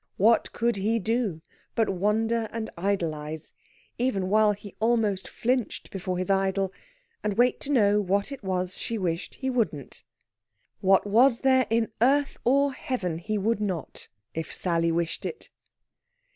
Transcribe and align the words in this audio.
What 0.17 0.51
could 0.51 0.77
he 0.77 0.97
do 0.97 1.43
but 1.75 1.87
wonder 1.87 2.47
and 2.51 2.71
idolize, 2.75 3.53
even 3.99 4.29
while 4.29 4.53
he 4.53 4.73
almost 4.79 5.27
flinched 5.27 5.91
before 5.91 6.17
his 6.17 6.27
idol; 6.31 6.73
and 7.23 7.37
wait 7.37 7.59
to 7.59 7.71
know 7.71 8.01
what 8.01 8.31
it 8.31 8.43
was 8.43 8.79
she 8.79 8.97
wished 8.97 9.35
he 9.35 9.49
wouldn't? 9.51 10.03
What 10.79 11.05
was 11.05 11.41
there 11.41 11.67
in 11.69 11.91
earth 12.01 12.39
or 12.43 12.73
heaven 12.73 13.19
he 13.19 13.37
would 13.37 13.59
not, 13.61 14.07
if 14.33 14.55
Sally 14.55 14.91
wished 14.91 15.23
it? 15.23 15.51